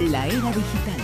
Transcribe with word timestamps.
La 0.00 0.26
era 0.26 0.52
digital. 0.52 1.00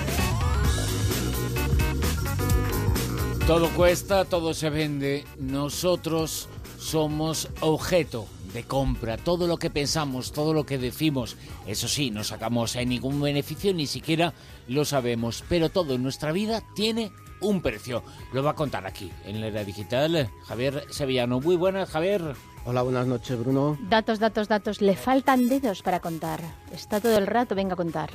Todo 3.46 3.71
cuesta, 3.71 4.26
todo 4.26 4.53
se 4.53 4.68
vende. 4.68 5.25
Nosotros 5.38 6.47
somos 6.79 7.49
objeto 7.60 8.27
de 8.52 8.64
compra. 8.64 9.16
Todo 9.16 9.46
lo 9.46 9.57
que 9.57 9.70
pensamos, 9.70 10.32
todo 10.32 10.52
lo 10.52 10.66
que 10.66 10.77
decimos, 10.77 11.39
eso 11.66 11.89
sí, 11.89 12.11
no 12.11 12.23
sacamos 12.23 12.77
ningún 12.77 13.18
beneficio, 13.18 13.73
ni 13.73 13.86
siquiera 13.86 14.34
lo 14.68 14.84
sabemos. 14.84 15.43
Pero 15.48 15.70
todo 15.70 15.95
en 15.95 16.02
nuestra 16.02 16.30
vida 16.30 16.62
tiene 16.74 17.12
un 17.40 17.62
precio. 17.62 18.02
Lo 18.34 18.43
va 18.43 18.50
a 18.50 18.56
contar 18.56 18.86
aquí, 18.86 19.11
en 19.24 19.40
la 19.40 19.46
era 19.46 19.64
digital, 19.64 20.29
Javier 20.45 20.84
Sevillano. 20.90 21.40
Muy 21.40 21.56
buenas, 21.56 21.88
Javier. 21.88 22.34
Hola, 22.66 22.82
buenas 22.82 23.06
noches, 23.06 23.38
Bruno. 23.38 23.79
Datos, 23.88 24.18
datos, 24.18 24.48
datos. 24.48 24.82
Le 24.82 24.96
faltan 24.96 25.48
dedos 25.48 25.80
para 25.80 26.00
contar. 26.00 26.43
Está 26.72 27.00
todo 27.00 27.16
el 27.16 27.27
rato, 27.27 27.54
venga 27.54 27.72
a 27.72 27.77
contar. 27.77 28.11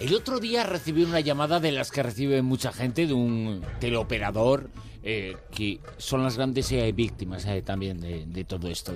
El 0.00 0.12
otro 0.12 0.40
día 0.40 0.64
recibí 0.64 1.04
una 1.04 1.20
llamada 1.20 1.60
de 1.60 1.70
las 1.70 1.92
que 1.92 2.02
recibe 2.02 2.42
mucha 2.42 2.72
gente, 2.72 3.06
de 3.06 3.12
un 3.12 3.62
teleoperador, 3.78 4.68
eh, 5.04 5.36
que 5.54 5.78
son 5.98 6.24
las 6.24 6.36
grandes 6.36 6.72
eh, 6.72 6.90
víctimas 6.90 7.46
eh, 7.46 7.62
también 7.62 8.00
de, 8.00 8.44
todo 8.44 8.68
esto. 8.68 8.92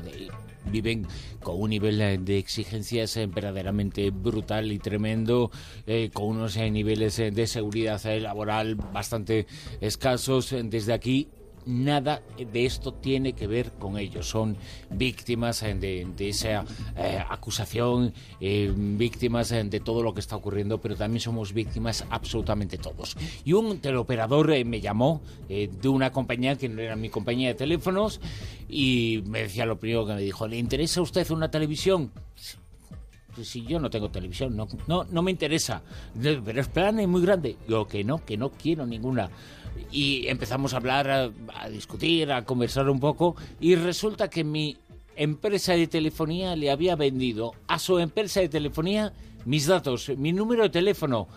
viven 0.67 1.07
con 1.41 1.61
un 1.61 1.71
nivel 1.71 2.25
de 2.25 2.39
exigencias 2.39 3.17
verdaderamente 3.29 4.11
brutal 4.11 4.73
y 4.73 4.79
tremendo, 4.79 5.53
con 6.13 6.29
unos 6.29 6.57
niveles 6.57 7.17
de 7.17 7.47
seguridad 7.47 8.03
laboral 8.21 8.75
bastante 8.75 9.47
escasos. 9.81 10.55
Desde 10.65 10.93
aquí 10.93 11.29
nada 11.69 12.23
de 12.37 12.67
esto 12.67 12.93
tiene 12.93 13.35
que 13.35 13.47
ver 13.47 13.73
con 13.73 13.99
ellos. 13.99 14.29
Son 14.29 14.57
víctimas 14.91 15.63
eh, 15.63 15.75
de, 15.75 16.29
esa 16.29 16.65
eh, 16.97 17.23
acusación, 17.29 18.13
eh, 18.41 18.73
víctimas 18.75 19.51
de 19.51 19.81
todo 19.81 20.03
lo 20.03 20.15
que 20.15 20.21
está 20.21 20.37
ocurriendo, 20.37 20.79
pero 20.79 20.97
también 20.97 21.21
somos 21.21 21.53
víctimas 21.53 22.05
absolutamente 22.11 22.79
todos. 22.79 23.17
Y 23.45 23.53
un 23.53 23.79
teleoperador 23.81 24.49
me 24.65 24.81
llamó 24.81 25.21
de 25.49 25.89
una 25.89 26.11
compañía 26.11 26.57
que 26.57 26.69
no 26.69 26.81
era 26.81 26.97
mi 26.97 27.11
compañía 27.11 27.49
de 27.49 27.55
teléfonos 27.55 28.21
y 28.69 29.23
me 29.27 29.43
decía 29.43 29.67
lo 29.67 29.79
primero 29.79 30.07
que 30.07 30.15
me 30.15 30.23
dijo, 30.23 30.49
¿le 30.49 30.59
interesa 30.59 31.01
a 31.01 31.03
usted 31.03 31.31
una 31.31 31.51
televisión? 31.51 32.11
Si 33.45 33.65
yo 33.65 33.79
no 33.79 33.91
tengo 33.91 34.11
televisión, 34.11 34.57
no, 34.57 34.69
no, 34.87 35.05
no 35.05 35.23
me 35.23 35.31
interesa. 35.31 35.83
Pero 36.21 36.61
es 36.61 36.69
plan 36.69 36.99
es 37.01 37.09
muy 37.09 37.23
grande. 37.23 37.57
Yo 37.69 37.87
que 37.87 38.05
no, 38.05 38.25
que 38.25 38.37
no 38.37 38.51
quiero 38.51 38.87
ninguna 38.87 39.31
y 39.91 40.27
empezamos 40.29 40.75
a 40.75 40.79
hablar, 40.79 41.33
a, 41.55 41.69
discutir, 41.69 42.33
a 42.33 42.45
conversar 42.45 42.89
un 42.89 43.01
poco 43.01 43.37
y 43.61 43.75
resulta 43.75 44.29
que 44.29 44.45
mi 44.45 44.77
empresa 45.17 45.73
de 45.73 45.87
telefonía 45.87 46.57
le 46.57 46.71
había 46.71 46.97
vendido 46.97 47.53
a 47.67 47.79
su 47.79 47.99
empresa 47.99 48.41
de 48.41 48.49
telefonía 48.49 49.13
mis 49.45 49.67
datos, 49.67 50.11
mi 50.17 50.33
número 50.33 50.65
de 50.65 50.71
teléfono. 50.71 51.29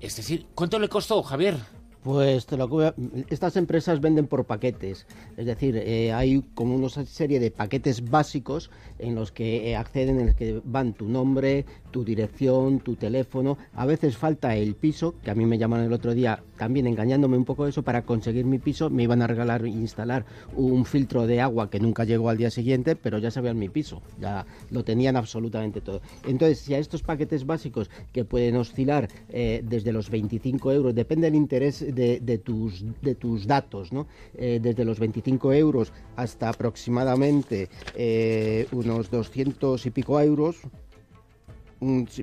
Es 0.00 0.16
decir, 0.16 0.46
¿cuánto 0.54 0.78
le 0.78 0.88
costó, 0.88 1.22
Javier? 1.22 1.56
Pues 2.02 2.46
te 2.46 2.56
lo 2.56 2.94
estas 3.28 3.56
empresas 3.56 4.00
venden 4.00 4.26
por 4.26 4.44
paquetes, 4.44 5.06
es 5.36 5.46
decir, 5.46 5.76
eh, 5.76 6.12
hay 6.12 6.42
como 6.54 6.74
una 6.74 6.88
serie 6.88 7.38
de 7.38 7.52
paquetes 7.52 8.10
básicos 8.10 8.70
en 8.98 9.14
los 9.14 9.30
que 9.30 9.70
eh, 9.70 9.76
acceden, 9.76 10.18
en 10.18 10.26
los 10.26 10.34
que 10.34 10.60
van 10.64 10.94
tu 10.94 11.08
nombre, 11.08 11.64
tu 11.92 12.02
dirección, 12.02 12.80
tu 12.80 12.96
teléfono. 12.96 13.56
A 13.74 13.86
veces 13.86 14.16
falta 14.16 14.56
el 14.56 14.74
piso, 14.74 15.14
que 15.22 15.30
a 15.30 15.36
mí 15.36 15.46
me 15.46 15.58
llamaron 15.58 15.86
el 15.86 15.92
otro 15.92 16.12
día 16.12 16.42
también 16.58 16.88
engañándome 16.88 17.36
un 17.36 17.44
poco 17.44 17.68
eso 17.68 17.82
para 17.82 18.02
conseguir 18.02 18.46
mi 18.46 18.58
piso. 18.58 18.90
Me 18.90 19.04
iban 19.04 19.22
a 19.22 19.28
regalar 19.28 19.64
e 19.64 19.68
instalar 19.68 20.24
un 20.56 20.84
filtro 20.84 21.26
de 21.28 21.40
agua 21.40 21.70
que 21.70 21.78
nunca 21.78 22.04
llegó 22.04 22.28
al 22.30 22.36
día 22.36 22.50
siguiente, 22.50 22.96
pero 22.96 23.18
ya 23.18 23.30
sabían 23.30 23.58
mi 23.58 23.68
piso, 23.68 24.02
ya 24.20 24.44
lo 24.70 24.82
tenían 24.82 25.14
absolutamente 25.16 25.80
todo. 25.80 26.00
Entonces, 26.26 26.58
si 26.58 26.74
a 26.74 26.78
estos 26.78 27.02
paquetes 27.02 27.46
básicos 27.46 27.90
que 28.12 28.24
pueden 28.24 28.56
oscilar 28.56 29.08
eh, 29.28 29.62
desde 29.64 29.92
los 29.92 30.10
25 30.10 30.72
euros, 30.72 30.94
depende 30.94 31.26
del 31.26 31.36
interés 31.36 31.91
de, 31.94 32.38
tus, 32.38 32.84
de 33.00 33.14
tus 33.14 33.46
datos, 33.46 33.92
¿no? 33.92 34.06
Eh, 34.34 34.58
desde 34.62 34.84
los 34.84 34.98
25 34.98 35.52
euros 35.52 35.92
hasta 36.16 36.48
aproximadamente 36.48 37.68
eh, 37.94 38.66
unos 38.72 39.10
200 39.10 39.86
y 39.86 39.90
pico 39.90 40.20
euros, 40.20 40.56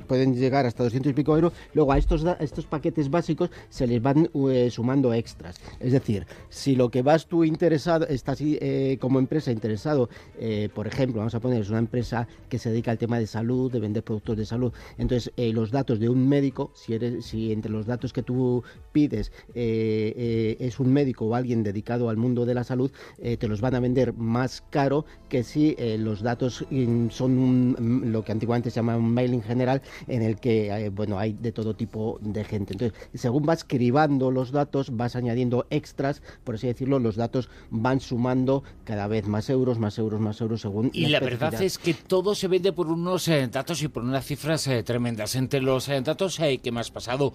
pueden 0.07 0.35
llegar 0.35 0.65
hasta 0.65 0.83
200 0.83 1.11
y 1.11 1.13
pico 1.13 1.35
euros, 1.35 1.53
luego 1.73 1.91
a 1.91 1.97
estos, 1.97 2.25
estos 2.39 2.65
paquetes 2.65 3.09
básicos 3.09 3.49
se 3.69 3.87
les 3.87 4.01
van 4.01 4.29
eh, 4.33 4.69
sumando 4.71 5.13
extras. 5.13 5.57
Es 5.79 5.91
decir, 5.91 6.25
si 6.49 6.75
lo 6.75 6.89
que 6.89 7.01
vas 7.01 7.27
tú 7.27 7.43
interesado, 7.43 8.07
estás 8.07 8.39
eh, 8.41 8.97
como 8.99 9.19
empresa 9.19 9.51
interesado, 9.51 10.09
eh, 10.39 10.69
por 10.73 10.87
ejemplo, 10.87 11.19
vamos 11.19 11.35
a 11.35 11.39
poner, 11.39 11.61
es 11.61 11.69
una 11.69 11.79
empresa 11.79 12.27
que 12.47 12.57
se 12.57 12.69
dedica 12.69 12.91
al 12.91 12.97
tema 12.97 13.19
de 13.19 13.27
salud, 13.27 13.71
de 13.71 13.79
vender 13.79 14.03
productos 14.03 14.37
de 14.37 14.45
salud, 14.45 14.73
entonces 14.97 15.31
los 15.37 15.71
datos 15.71 15.99
de 15.99 16.09
un 16.09 16.27
médico, 16.27 16.71
si, 16.75 16.93
eres, 16.93 17.25
si 17.25 17.51
entre 17.51 17.71
los 17.71 17.85
datos 17.85 18.13
que 18.13 18.23
tú 18.23 18.63
pides 18.91 19.31
es 19.53 20.79
un 20.79 20.93
médico 20.93 21.25
o 21.25 21.35
alguien 21.35 21.63
dedicado 21.63 22.09
al 22.09 22.17
mundo 22.17 22.45
de 22.45 22.53
la 22.53 22.63
salud, 22.63 22.91
te 23.17 23.47
los 23.47 23.61
van 23.61 23.75
a 23.75 23.79
vender 23.79 24.13
más 24.13 24.63
caro 24.69 25.05
que 25.27 25.43
si 25.43 25.75
los 25.97 26.21
datos 26.21 26.65
son 27.09 28.11
lo 28.11 28.23
que 28.23 28.31
antiguamente 28.31 28.69
se 28.69 28.77
llama 28.77 28.97
un 28.97 29.13
mailing 29.13 29.41
general 29.49 29.81
en 30.07 30.21
el 30.21 30.39
que 30.39 30.69
eh, 30.69 30.89
bueno 30.89 31.19
hay 31.19 31.33
de 31.33 31.51
todo 31.51 31.75
tipo 31.75 32.17
de 32.21 32.43
gente. 32.43 32.73
Entonces, 32.73 32.97
según 33.13 33.45
vas 33.45 33.63
cribando 33.63 34.31
los 34.31 34.51
datos, 34.51 34.95
vas 34.95 35.15
añadiendo 35.15 35.65
extras, 35.69 36.21
por 36.43 36.55
así 36.55 36.67
decirlo, 36.67 36.99
los 36.99 37.15
datos 37.15 37.49
van 37.69 37.99
sumando 37.99 38.63
cada 38.85 39.07
vez 39.07 39.27
más 39.27 39.49
euros, 39.49 39.79
más 39.79 39.97
euros, 39.97 40.19
más 40.21 40.39
euros 40.39 40.61
según. 40.61 40.91
Y 40.93 41.07
la, 41.07 41.19
verdad 41.19 41.61
es 41.61 41.77
que 41.77 41.93
todo 41.93 42.35
se 42.35 42.47
vende 42.47 42.71
por 42.71 42.87
unos 42.87 43.27
eh, 43.27 43.47
datos 43.51 43.81
y 43.83 43.87
por 43.87 44.03
unas 44.03 44.25
cifras 44.25 44.65
eh, 44.67 44.83
tremendas. 44.83 45.35
Entre 45.35 45.61
los 45.61 45.87
datos 45.87 46.39
que 46.63 46.71
me 46.71 46.79
has 46.79 46.91
pasado, 46.91 47.33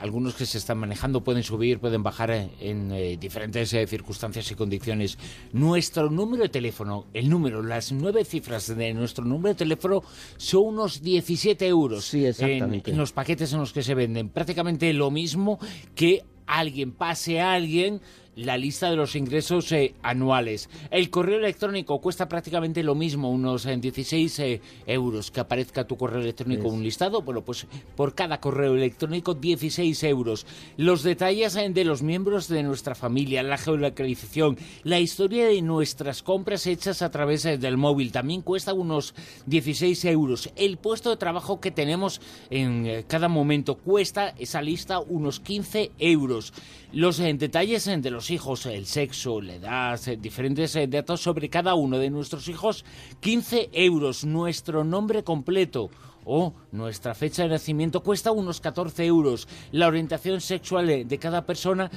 algunos 0.00 0.34
que 0.34 0.44
se 0.44 0.58
están 0.58 0.78
manejando 0.78 1.22
pueden 1.22 1.42
subir, 1.42 1.78
pueden 1.78 2.02
bajar 2.02 2.30
en 2.30 3.18
diferentes 3.18 3.70
circunstancias 3.70 4.50
y 4.50 4.54
condiciones. 4.54 5.18
Nuestro 5.52 6.10
número 6.10 6.42
de 6.44 6.48
teléfono, 6.48 7.06
el 7.14 7.28
número, 7.30 7.62
las 7.62 7.92
nueve 7.92 8.24
cifras 8.24 8.74
de 8.76 8.94
nuestro 8.94 9.24
número 9.24 9.50
de 9.50 9.54
teléfono 9.54 10.02
son 10.36 10.66
unos 10.66 11.02
10 11.02 11.27
17 11.28 11.66
euros 11.66 12.04
sí, 12.04 12.24
exactamente. 12.26 12.90
En, 12.90 12.96
los 12.96 13.12
paquetes 13.12 13.52
en 13.52 13.60
los 13.60 13.72
que 13.72 13.82
se 13.82 13.94
venden. 13.94 14.30
Prácticamente 14.30 14.92
lo 14.92 15.10
mismo 15.10 15.58
que 15.94 16.24
alguien 16.46 16.92
pase 16.92 17.40
a 17.40 17.52
alguien 17.52 18.00
la 18.38 18.56
lista 18.56 18.88
de 18.88 18.96
los 18.96 19.16
ingresos 19.16 19.72
eh, 19.72 19.94
anuales. 20.02 20.70
El 20.90 21.10
correo 21.10 21.38
electrónico 21.38 22.00
cuesta 22.00 22.28
prácticamente 22.28 22.84
lo 22.84 22.94
mismo, 22.94 23.30
unos 23.30 23.64
16 23.64 24.38
eh, 24.38 24.60
euros 24.86 25.30
que 25.30 25.40
aparezca 25.40 25.86
tu 25.86 25.96
correo 25.96 26.20
electrónico 26.20 26.68
un 26.68 26.82
listado. 26.82 27.22
Bueno, 27.22 27.44
pues 27.44 27.66
por 27.96 28.14
cada 28.14 28.40
correo 28.40 28.76
electrónico 28.76 29.34
16 29.34 30.04
euros. 30.04 30.46
Los 30.76 31.02
detalles 31.02 31.56
eh, 31.56 31.68
de 31.68 31.84
los 31.84 32.02
miembros 32.02 32.46
de 32.48 32.62
nuestra 32.62 32.94
familia, 32.94 33.42
la 33.42 33.58
geolocalización, 33.58 34.56
la 34.84 35.00
historia 35.00 35.46
de 35.46 35.60
nuestras 35.60 36.22
compras 36.22 36.66
hechas 36.66 37.02
a 37.02 37.10
través 37.10 37.42
del 37.42 37.76
móvil 37.76 38.12
también 38.12 38.42
cuesta 38.42 38.72
unos 38.72 39.14
16 39.46 40.04
euros. 40.04 40.50
El 40.54 40.76
puesto 40.76 41.10
de 41.10 41.16
trabajo 41.16 41.60
que 41.60 41.72
tenemos 41.72 42.20
en 42.50 43.02
cada 43.08 43.28
momento 43.28 43.74
cuesta 43.74 44.34
esa 44.38 44.62
lista 44.62 45.00
unos 45.00 45.40
15 45.40 45.90
euros. 45.98 46.52
Los 46.92 47.18
detalles 47.18 47.84
de 47.84 48.10
los 48.10 48.27
hijos, 48.30 48.66
el 48.66 48.86
sexo, 48.86 49.40
la 49.40 49.54
edad, 49.54 50.00
eh, 50.08 50.16
diferentes 50.16 50.74
eh, 50.76 50.86
datos 50.86 51.20
sobre 51.20 51.48
cada 51.48 51.74
uno 51.74 51.98
de 51.98 52.10
nuestros 52.10 52.48
hijos, 52.48 52.84
15 53.20 53.70
euros, 53.72 54.24
nuestro 54.24 54.84
nombre 54.84 55.24
completo 55.24 55.90
o 56.24 56.52
nuestra 56.72 57.14
fecha 57.14 57.44
de 57.44 57.48
nacimiento 57.48 58.02
cuesta 58.02 58.32
unos 58.32 58.60
14 58.60 59.06
euros, 59.06 59.48
la 59.72 59.86
orientación 59.86 60.40
sexual 60.40 61.08
de 61.08 61.18
cada 61.18 61.46
persona 61.46 61.90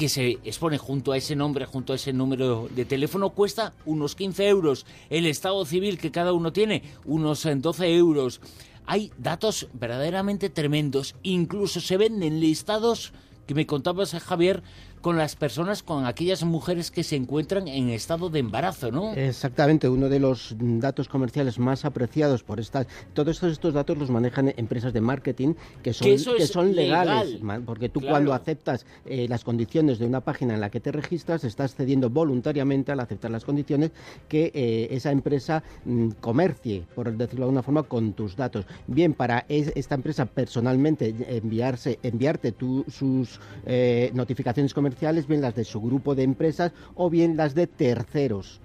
que 0.00 0.08
se 0.08 0.38
expone 0.44 0.78
junto 0.78 1.12
a 1.12 1.18
ese 1.18 1.36
nombre, 1.36 1.66
junto 1.66 1.92
a 1.92 1.96
ese 1.96 2.14
número 2.14 2.68
de 2.74 2.86
teléfono, 2.86 3.30
cuesta 3.30 3.74
unos 3.84 4.14
15 4.14 4.48
euros. 4.48 4.86
El 5.10 5.26
estado 5.26 5.62
civil 5.66 5.98
que 5.98 6.10
cada 6.10 6.32
uno 6.32 6.54
tiene, 6.54 6.82
unos 7.04 7.46
12 7.46 7.86
eh, 7.86 7.96
euros. 7.98 8.40
Hay 8.86 9.12
datos 9.18 9.68
verdaderamente 9.74 10.48
tremendos. 10.48 11.16
Incluso 11.22 11.80
se 11.80 11.98
venden 11.98 12.40
listados 12.40 13.12
que 13.46 13.54
me 13.54 13.66
contabas, 13.66 14.12
Javier, 14.12 14.62
con 15.00 15.16
las 15.16 15.36
personas, 15.36 15.82
con 15.82 16.06
aquellas 16.06 16.44
mujeres 16.44 16.90
que 16.90 17.02
se 17.02 17.16
encuentran 17.16 17.68
en 17.68 17.90
estado 17.90 18.28
de 18.28 18.40
embarazo, 18.40 18.90
¿no? 18.90 19.14
Exactamente, 19.14 19.88
uno 19.88 20.08
de 20.08 20.20
los 20.20 20.54
datos 20.58 21.08
comerciales 21.08 21.58
más 21.58 21.84
apreciados 21.84 22.42
por 22.42 22.60
estas... 22.60 22.86
Todos 23.14 23.42
estos, 23.42 23.74
datos 23.74 23.96
los 23.96 24.10
manejan 24.10 24.52
empresas 24.56 24.92
de 24.92 25.00
marketing 25.00 25.54
que 25.82 25.92
son, 25.92 26.08
que 26.36 26.46
son 26.46 26.74
legales, 26.74 27.40
porque 27.64 27.88
tú 27.88 28.00
cuando 28.00 28.34
aceptas 28.34 28.84
eh, 29.06 29.26
las 29.28 29.44
condiciones 29.44 29.98
de 29.98 30.06
una 30.06 30.20
página 30.20 30.54
en 30.54 30.60
la 30.60 30.70
que 30.70 30.80
te 30.80 30.92
registras, 30.92 31.44
estás 31.44 31.74
cediendo 31.74 32.10
voluntariamente 32.10 32.92
al 32.92 33.00
aceptar 33.00 33.30
las 33.30 33.44
condiciones 33.44 33.90
que 34.28 34.50
eh, 34.54 34.88
esa 34.90 35.10
empresa 35.10 35.62
mm, 35.84 36.10
comercie, 36.20 36.84
por 36.94 37.10
decirlo 37.16 37.40
de 37.40 37.44
alguna 37.44 37.62
forma, 37.62 37.82
con 37.84 38.12
tus 38.12 38.36
datos. 38.36 38.66
Bien, 38.86 39.14
para 39.14 39.46
esta 39.48 39.94
empresa 39.94 40.26
personalmente 40.26 41.14
enviarse, 41.28 41.98
enviarte 42.02 42.54
sus 42.88 43.40
eh, 43.66 44.10
notificaciones 44.14 44.74
comerciales, 44.74 44.89
bien 45.26 45.40
las 45.40 45.54
de 45.54 45.64
su 45.64 45.80
grupo 45.80 46.14
de 46.14 46.22
empresas 46.22 46.72
o 46.94 47.10
bien 47.10 47.36
las 47.36 47.54
de 47.54 47.66
terceros 47.66 48.60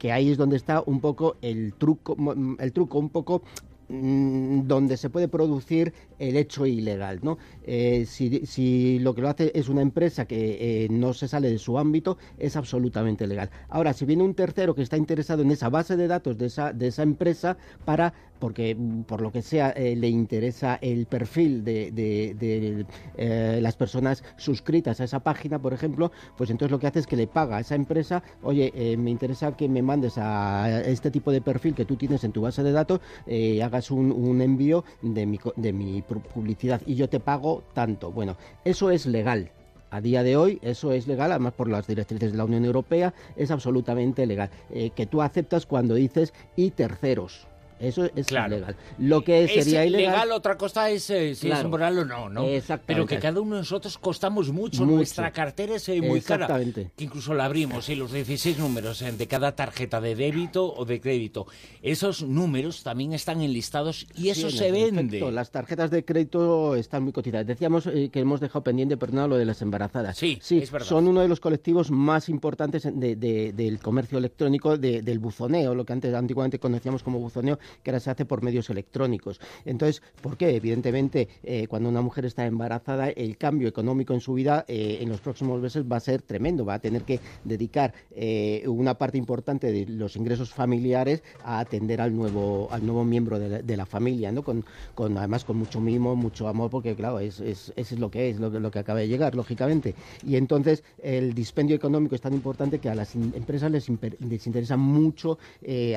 que 0.00 0.10
ahí 0.10 0.30
es 0.30 0.38
donde 0.38 0.56
está 0.56 0.82
un 0.84 1.00
poco 1.00 1.36
el 1.42 1.74
truco, 1.74 2.16
el 2.58 2.72
truco 2.72 2.98
un 2.98 3.10
poco 3.10 3.42
mm, 3.90 4.62
donde 4.66 4.96
se 4.96 5.10
puede 5.10 5.28
producir 5.28 5.92
el 6.18 6.38
hecho 6.38 6.64
ilegal. 6.64 7.20
¿no? 7.22 7.36
Eh, 7.64 8.06
si, 8.06 8.98
lo 8.98 9.14
que 9.14 9.20
lo 9.20 9.28
hace 9.28 9.52
es 9.54 9.68
una 9.68 9.82
empresa 9.82 10.24
que 10.24 10.84
eh, 10.84 10.88
no 10.90 11.12
se 11.12 11.28
sale 11.28 11.50
de 11.50 11.58
su 11.58 11.78
ámbito, 11.78 12.16
es 12.38 12.56
absolutamente 12.56 13.26
legal. 13.26 13.50
Ahora, 13.68 13.92
si 13.92 14.06
viene 14.06 14.22
un 14.22 14.34
tercero 14.34 14.74
que 14.74 14.82
está 14.82 14.96
interesado 14.96 15.42
en 15.42 15.50
esa 15.50 15.68
base 15.68 15.98
de 15.98 16.08
datos 16.08 16.38
de 16.38 16.46
esa, 16.46 16.72
de 16.72 16.86
esa 16.86 17.02
empresa 17.02 17.58
para 17.84 18.14
porque 18.40 18.74
mm, 18.74 19.02
por 19.02 19.20
lo 19.20 19.30
que 19.30 19.42
sea 19.42 19.70
eh, 19.70 19.94
le 19.94 20.08
interesa 20.08 20.78
el 20.82 21.06
perfil 21.06 21.62
de, 21.64 21.92
de, 21.92 22.86
las 23.60 23.76
personas 23.76 24.24
suscritas 24.36 25.00
a 25.00 25.04
esa 25.04 25.20
página, 25.20 25.58
por 25.60 25.72
ejemplo, 25.72 26.10
pues 26.36 26.50
entonces 26.50 26.72
lo 26.72 26.78
que 26.78 26.86
hace 26.86 27.00
es 27.00 27.06
que 27.06 27.16
le 27.16 27.26
paga 27.26 27.58
a 27.58 27.60
esa 27.60 27.74
empresa, 27.74 28.22
oye, 28.42 28.96
me 28.96 29.10
interesa 29.10 29.56
que 29.56 29.68
me 29.68 29.82
mandes 29.82 30.14
a 30.16 30.82
este 30.82 31.10
tipo 31.10 31.30
de 31.30 31.40
perfil 31.40 31.74
que 31.74 31.84
tú 31.84 31.96
tienes 31.96 32.24
en 32.24 32.32
tu 32.32 32.40
base 32.40 32.62
de 32.62 32.72
datos, 32.72 33.00
hagas 33.62 33.90
un, 33.90 34.40
envío 34.40 34.84
de 35.02 35.26
mi, 35.26 35.38
de 35.56 35.72
mi 35.72 36.02
publicidad 36.02 36.80
y 36.86 36.94
yo 36.94 37.08
te 37.08 37.20
pago 37.20 37.62
tanto. 37.74 38.10
Bueno, 38.10 38.36
eso 38.64 38.90
es 38.90 39.06
legal. 39.06 39.50
A 39.90 40.00
día 40.00 40.22
de 40.22 40.36
hoy 40.36 40.60
eso 40.62 40.92
es 40.92 41.08
legal, 41.08 41.32
además 41.32 41.54
por 41.54 41.68
las 41.68 41.86
directrices 41.88 42.30
de 42.30 42.38
la 42.38 42.44
Unión 42.44 42.64
Europea 42.64 43.12
es 43.36 43.50
absolutamente 43.50 44.24
legal. 44.24 44.50
Eh, 44.70 44.90
que 44.90 45.06
tú 45.06 45.20
aceptas 45.20 45.66
cuando 45.66 45.94
dices 45.94 46.32
y 46.54 46.70
terceros. 46.70 47.49
Eso 47.80 48.04
es 48.14 48.30
ilegal. 48.30 48.76
Lo 48.98 49.24
que 49.24 49.48
sería 49.48 49.84
ilegal. 49.84 50.32
otra 50.32 50.56
cosa 50.56 50.90
es 50.90 51.08
eh, 51.10 51.34
si 51.34 51.50
es 51.50 51.64
moral 51.64 51.98
o 51.98 52.04
no, 52.04 52.28
¿no? 52.28 52.46
Pero 52.86 53.06
que 53.06 53.18
cada 53.18 53.40
uno 53.40 53.56
de 53.56 53.62
nosotros 53.62 53.96
costamos 53.98 54.52
mucho, 54.52 54.84
nuestra 54.84 55.32
cartera 55.32 55.76
es 55.76 55.88
eh, 55.88 56.00
muy 56.02 56.20
cara. 56.20 56.46
Que 56.46 57.04
incluso 57.04 57.34
la 57.34 57.46
abrimos 57.46 57.88
y 57.88 57.94
los 57.94 58.12
16 58.12 58.58
números 58.58 59.00
eh, 59.02 59.12
de 59.12 59.26
cada 59.26 59.56
tarjeta 59.56 60.00
de 60.00 60.14
débito 60.14 60.72
o 60.72 60.84
de 60.84 61.00
crédito. 61.00 61.46
Esos 61.82 62.22
números 62.22 62.82
también 62.82 63.14
están 63.14 63.40
enlistados 63.40 64.06
y 64.14 64.28
eso 64.28 64.50
se 64.50 64.70
vende. 64.70 65.20
Las 65.32 65.50
tarjetas 65.50 65.90
de 65.90 66.04
crédito 66.04 66.76
están 66.76 67.04
muy 67.04 67.12
cotizadas. 67.12 67.46
Decíamos 67.46 67.84
que 67.84 68.20
hemos 68.20 68.40
dejado 68.40 68.62
pendiente, 68.62 68.96
pero 68.96 69.12
no 69.12 69.26
lo 69.26 69.36
de 69.36 69.44
las 69.44 69.62
embarazadas. 69.62 70.18
Sí, 70.18 70.38
sí 70.42 70.58
es 70.58 70.70
verdad. 70.70 70.86
son 70.86 71.08
uno 71.08 71.20
de 71.20 71.28
los 71.28 71.40
colectivos 71.40 71.90
más 71.90 72.28
importantes 72.28 72.86
del 72.92 73.78
comercio 73.80 74.18
electrónico, 74.18 74.76
del 74.76 75.18
buzoneo, 75.18 75.74
lo 75.74 75.84
que 75.84 75.92
antes 75.92 76.14
antiguamente 76.14 76.58
conocíamos 76.58 77.02
como 77.02 77.18
buzoneo, 77.18 77.58
que 77.82 77.90
ahora 77.90 78.00
se 78.00 78.10
hace 78.10 78.24
por 78.24 78.42
medios 78.42 78.70
electrónicos. 78.70 79.40
Entonces, 79.64 80.02
¿por 80.22 80.36
qué? 80.36 80.56
Evidentemente, 80.56 81.28
eh, 81.42 81.66
cuando 81.68 81.88
una 81.88 82.02
mujer 82.02 82.24
está 82.24 82.46
embarazada, 82.46 83.08
el 83.10 83.36
cambio 83.36 83.68
económico 83.68 84.14
en 84.14 84.20
su 84.20 84.34
vida 84.34 84.64
eh, 84.68 84.98
en 85.00 85.08
los 85.08 85.20
próximos 85.20 85.60
meses 85.60 85.84
va 85.90 85.96
a 85.96 86.00
ser 86.00 86.22
tremendo. 86.22 86.64
Va 86.64 86.74
a 86.74 86.78
tener 86.78 87.02
que 87.02 87.20
dedicar 87.44 87.94
eh, 88.12 88.64
una 88.66 88.94
parte 88.94 89.18
importante 89.18 89.72
de 89.72 89.86
los 89.86 90.16
ingresos 90.16 90.52
familiares 90.52 91.22
a 91.44 91.60
atender 91.60 92.00
al 92.00 92.14
nuevo, 92.14 92.68
al 92.70 92.84
nuevo 92.84 93.04
miembro 93.04 93.38
de 93.38 93.76
la, 93.76 93.86
familia, 93.86 94.30
¿no? 94.30 94.42
Con, 94.42 94.64
con, 94.94 95.16
además 95.16 95.44
con 95.44 95.56
mucho 95.56 95.80
mimo, 95.80 96.14
mucho 96.14 96.46
amor, 96.46 96.70
porque 96.70 96.94
claro, 96.94 97.18
es, 97.18 97.40
es, 97.40 97.72
es 97.74 97.98
lo 97.98 98.10
que 98.10 98.30
es, 98.30 98.38
lo, 98.38 98.50
lo, 98.50 98.70
que 98.70 98.78
acaba 98.78 99.00
de 99.00 99.08
llegar, 99.08 99.34
lógicamente. 99.34 99.94
Y 100.24 100.36
entonces 100.36 100.84
el 101.02 101.34
dispendio 101.34 101.74
económico 101.74 102.14
es 102.14 102.20
tan 102.20 102.34
importante 102.34 102.78
que 102.78 102.90
a 102.90 102.94
las 102.94 103.14
empresas 103.14 103.70
les, 103.70 103.88
les 104.20 104.46
interesa 104.46 104.76
mucho 104.76 105.38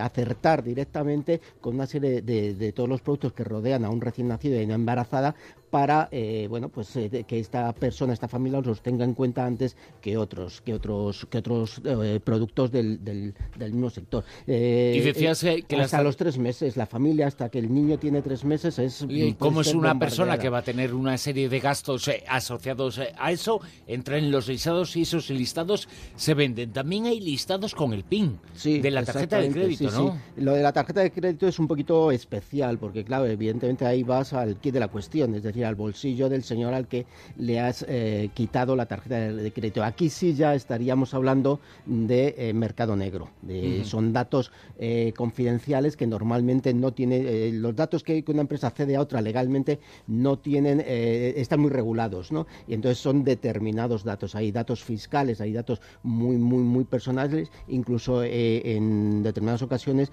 acertar 0.01 0.63
directamente 0.63 1.41
con 1.63 1.75
una 1.75 1.87
serie 1.87 2.21
de, 2.21 2.71
todos 2.73 2.89
los 2.89 3.01
productos 3.01 3.33
que 3.33 3.43
rodean 3.43 3.85
a 3.85 3.89
un 3.89 4.01
recién 4.01 4.27
nacido 4.27 4.61
y 4.61 4.65
una 4.65 4.75
embarazada 4.75 5.33
para 5.71 6.07
eh, 6.11 6.45
bueno 6.47 6.69
pues 6.69 6.95
eh, 6.97 7.25
que 7.27 7.39
esta 7.39 7.73
persona 7.73 8.13
esta 8.13 8.27
familia 8.27 8.61
los 8.61 8.83
tenga 8.83 9.05
en 9.05 9.15
cuenta 9.15 9.43
antes 9.43 9.75
que 10.01 10.17
otros 10.17 10.61
que 10.61 10.71
otros 10.71 11.25
que 11.31 11.39
otros 11.39 11.81
eh, 11.83 12.19
productos 12.23 12.71
del, 12.71 13.03
del, 13.03 13.33
mismo 13.71 13.89
sector. 13.89 14.23
Y 14.45 14.99
decías 14.99 15.43
que 15.67 15.75
hasta 15.77 16.03
los 16.03 16.15
tres 16.15 16.37
meses 16.37 16.77
la 16.77 16.85
familia 16.85 17.25
hasta 17.25 17.49
que 17.49 17.57
el 17.59 17.73
niño 17.73 17.97
tiene 17.97 18.21
tres 18.21 18.43
meses 18.43 18.77
es 18.77 19.03
y 19.09 19.33
como 19.33 19.61
es 19.61 19.73
una 19.73 19.97
persona 19.97 20.37
que 20.37 20.49
va 20.49 20.59
a 20.59 20.63
tener 20.63 20.93
una 20.93 21.17
serie 21.17 21.49
de 21.49 21.59
gastos 21.59 22.11
asociados 22.27 22.99
a 23.17 23.31
eso 23.31 23.61
entra 23.87 24.17
en 24.17 24.29
los 24.29 24.49
listados 24.49 24.95
y 24.97 25.03
esos 25.03 25.29
listados 25.29 25.87
se 26.15 26.33
venden. 26.33 26.71
También 26.71 27.05
hay 27.05 27.21
listados 27.21 27.73
con 27.73 27.93
el 27.93 28.03
PIN 28.03 28.37
de 28.63 28.91
la 28.91 29.03
tarjeta 29.03 29.39
de 29.39 29.49
crédito 29.49 29.89
no 29.89 30.19
lo 30.35 30.53
de 30.53 30.61
la 30.61 30.73
tarjeta 30.73 31.01
de 31.01 31.11
crédito 31.11 31.47
es 31.53 31.59
un 31.59 31.67
poquito 31.67 32.11
especial, 32.11 32.79
porque 32.79 33.03
claro, 33.03 33.27
evidentemente 33.27 33.85
ahí 33.85 34.01
vas 34.01 34.33
al 34.33 34.57
kit 34.57 34.73
de 34.73 34.79
la 34.79 34.87
cuestión, 34.87 35.35
es 35.35 35.43
decir, 35.43 35.63
al 35.65 35.75
bolsillo 35.75 36.27
del 36.27 36.43
señor 36.43 36.73
al 36.73 36.87
que 36.87 37.05
le 37.37 37.59
has 37.59 37.85
eh, 37.87 38.31
quitado 38.33 38.75
la 38.75 38.87
tarjeta 38.87 39.19
de, 39.19 39.51
crédito. 39.51 39.83
Aquí 39.83 40.09
sí 40.09 40.33
ya 40.33 40.55
estaríamos 40.55 41.13
hablando 41.13 41.59
de 41.85 42.33
eh, 42.37 42.53
mercado 42.53 42.95
negro. 42.95 43.29
Son 43.83 44.13
datos 44.13 44.51
eh, 44.79 45.13
confidenciales 45.15 45.95
que 45.95 46.07
normalmente 46.07 46.73
no 46.73 46.91
tiene, 46.91 47.51
los 47.51 47.75
datos 47.75 48.03
que 48.03 48.23
una 48.27 48.41
empresa 48.41 48.71
cede 48.71 48.95
a 48.95 49.01
otra 49.01 49.21
legalmente 49.21 49.79
no 50.07 50.39
tienen, 50.39 50.79
están 50.87 51.59
muy 51.59 51.69
regulados, 51.69 52.31
¿no? 52.31 52.47
Y 52.67 52.73
entonces 52.73 52.97
son 52.97 53.23
determinados 53.23 54.03
datos. 54.03 54.33
Hay 54.33 54.51
datos 54.51 54.83
fiscales, 54.83 55.39
hay 55.39 55.53
datos 55.53 55.81
muy, 56.01 56.37
muy, 56.37 56.63
muy 56.63 56.83
personales, 56.83 57.51
incluso 57.67 58.23
en 58.23 59.21
determinadas 59.21 59.61
ocasiones 59.61 60.11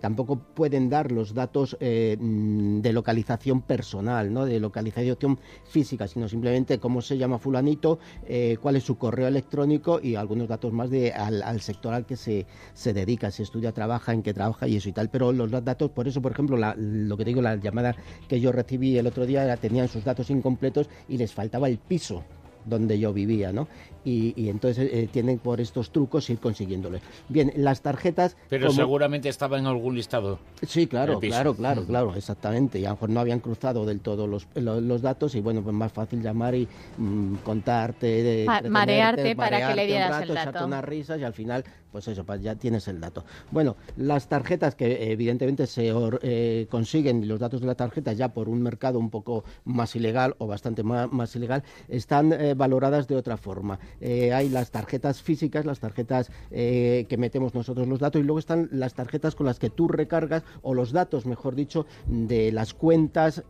tampoco 0.00 0.36
pueden 0.36 0.79
dar 0.88 1.12
los 1.12 1.34
datos 1.34 1.76
eh, 1.80 2.16
mm, 2.18 2.80
de 2.80 2.92
localización 2.92 3.62
personal, 3.62 4.32
¿no? 4.32 4.46
de 4.46 4.60
localización 4.60 5.38
física, 5.68 6.08
sino 6.08 6.28
simplemente 6.28 6.78
cómo 6.78 7.02
se 7.02 7.18
llama 7.18 7.38
fulanito, 7.38 7.98
eh, 8.26 8.56
cuál 8.60 8.76
es 8.76 8.84
su 8.84 8.96
correo 8.96 9.28
electrónico 9.28 10.00
y 10.02 10.14
algunos 10.14 10.48
datos 10.48 10.72
más 10.72 10.90
de 10.90 11.12
al, 11.12 11.60
sector 11.60 11.94
al 11.94 12.06
que 12.06 12.16
se, 12.16 12.46
se, 12.74 12.92
dedica, 12.92 13.30
si 13.30 13.42
estudia, 13.42 13.72
trabaja, 13.72 14.12
en 14.12 14.22
qué 14.22 14.32
trabaja 14.32 14.66
y 14.66 14.76
eso 14.76 14.88
y 14.88 14.92
tal. 14.92 15.10
Pero 15.10 15.32
los 15.32 15.50
datos, 15.64 15.90
por 15.90 16.08
eso, 16.08 16.22
por 16.22 16.32
ejemplo, 16.32 16.56
lo 16.56 17.16
que 17.16 17.24
digo, 17.24 17.42
la 17.42 17.56
llamada 17.56 17.94
que 18.28 18.40
yo 18.40 18.52
recibí 18.52 18.96
el 18.96 19.06
otro 19.06 19.26
día 19.26 19.56
tenían 19.56 19.88
sus 19.88 20.04
datos 20.04 20.30
incompletos 20.30 20.88
y 21.08 21.18
les 21.18 21.32
faltaba 21.32 21.68
el 21.68 21.78
piso 21.78 22.24
donde 22.64 22.98
yo 22.98 23.12
vivía, 23.12 23.52
¿no? 23.52 23.68
Y, 24.02 24.48
entonces 24.48 24.90
eh, 24.90 25.08
tienen 25.12 25.38
por 25.38 25.60
estos 25.60 25.90
trucos 25.90 26.30
ir 26.30 26.38
consiguiéndole. 26.38 27.02
Bien, 27.28 27.52
las 27.56 27.82
tarjetas... 27.82 28.34
Pero 28.48 28.70
seguramente 28.70 29.28
estaba 29.28 29.58
en 29.58 29.66
algún 29.66 29.94
listado. 29.94 30.38
Sí, 30.66 30.86
claro, 30.86 31.20
claro, 31.20 31.54
claro, 31.54 31.84
claro, 31.84 32.14
exactamente. 32.16 32.78
Y 32.78 32.86
a 32.86 32.88
lo 32.88 32.94
mejor 32.94 33.10
no 33.10 33.20
habían 33.20 33.40
cruzado 33.40 33.84
del 33.84 34.00
todo 34.00 34.26
los, 34.26 34.46
los, 34.54 35.02
datos 35.02 35.34
y 35.34 35.40
bueno, 35.40 35.62
pues 35.62 35.74
más 35.74 35.92
fácil 35.92 36.22
llamar 36.22 36.54
y 36.54 36.66
mm, 36.96 37.34
contarte... 37.44 38.46
marearte 38.68 39.36
para 39.36 39.68
que 39.68 39.76
le 39.76 39.86
dieras 39.86 40.22
el 40.22 40.34
dato. 40.34 40.64
unas 40.64 40.84
risas 40.84 41.20
y 41.20 41.24
al 41.24 41.34
final 41.34 41.64
pues 41.90 42.08
eso, 42.08 42.24
ya 42.36 42.54
tienes 42.54 42.88
el 42.88 43.00
dato. 43.00 43.24
Bueno, 43.50 43.76
las 43.96 44.28
tarjetas 44.28 44.74
que 44.74 45.10
evidentemente 45.12 45.66
se 45.66 45.92
eh, 46.22 46.66
consiguen, 46.70 47.26
los 47.26 47.40
datos 47.40 47.60
de 47.60 47.66
la 47.66 47.74
tarjeta 47.74 48.12
ya 48.12 48.28
por 48.28 48.48
un 48.48 48.62
mercado 48.62 48.98
un 48.98 49.10
poco 49.10 49.44
más 49.64 49.96
ilegal 49.96 50.34
o 50.38 50.46
bastante 50.46 50.82
más, 50.82 51.34
ilegal, 51.36 51.62
están 51.88 52.32
eh, 52.32 52.49
valoradas 52.54 53.08
de 53.08 53.16
otra 53.16 53.36
forma. 53.36 53.78
Eh, 54.00 54.32
hay 54.32 54.48
las 54.48 54.70
tarjetas 54.70 55.22
físicas, 55.22 55.64
las 55.64 55.80
tarjetas 55.80 56.30
que 56.50 57.16
metemos 57.18 57.54
nosotros 57.54 57.88
los 57.88 58.00
datos 58.00 58.20
y 58.20 58.24
luego 58.24 58.38
están 58.38 58.68
las 58.72 58.94
tarjetas 58.94 59.34
con 59.34 59.46
las 59.46 59.58
que 59.58 59.70
tú 59.70 59.88
recargas 59.88 60.42
o 60.62 60.74
los 60.74 60.92
datos, 60.92 61.26
mejor 61.26 61.54
dicho, 61.54 61.86
de 62.06 62.52
las 62.52 62.74
cuentas 62.74 63.42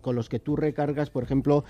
con 0.00 0.14
los 0.14 0.28
que 0.28 0.38
tú 0.38 0.56
recargas, 0.56 1.10
por 1.10 1.24
ejemplo, 1.24 1.64